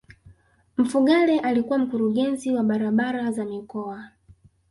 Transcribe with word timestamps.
mfugale 0.77 1.39
alikuwa 1.39 1.77
mkurugenzi 1.79 2.51
wa 2.51 2.63
barabara 2.63 3.31
za 3.31 3.45
mikoa 3.45 4.09